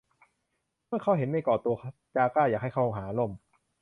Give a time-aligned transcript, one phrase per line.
[0.87, 1.77] เมื่อเขาเห็นเมฆก่อตัว
[2.15, 3.31] จาก้าอยากให้เขาหาร่ม